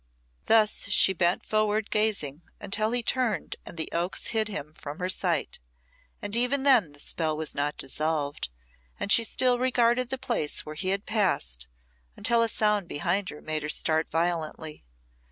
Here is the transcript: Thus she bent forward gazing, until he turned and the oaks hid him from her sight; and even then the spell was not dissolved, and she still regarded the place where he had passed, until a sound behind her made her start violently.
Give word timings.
Thus 0.45 0.85
she 0.89 1.13
bent 1.13 1.45
forward 1.45 1.91
gazing, 1.91 2.41
until 2.59 2.89
he 2.89 3.03
turned 3.03 3.55
and 3.67 3.77
the 3.77 3.87
oaks 3.93 4.29
hid 4.29 4.47
him 4.47 4.73
from 4.73 4.97
her 4.97 5.09
sight; 5.09 5.59
and 6.23 6.35
even 6.35 6.63
then 6.63 6.93
the 6.93 6.99
spell 6.99 7.37
was 7.37 7.53
not 7.53 7.77
dissolved, 7.77 8.49
and 8.99 9.11
she 9.11 9.23
still 9.23 9.59
regarded 9.59 10.09
the 10.09 10.17
place 10.17 10.65
where 10.65 10.73
he 10.73 10.89
had 10.89 11.05
passed, 11.05 11.67
until 12.15 12.41
a 12.41 12.49
sound 12.49 12.87
behind 12.87 13.29
her 13.29 13.41
made 13.43 13.61
her 13.61 13.69
start 13.69 14.09
violently. 14.09 14.83